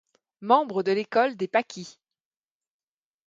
[0.41, 1.99] Membre de l'École des Pâquis.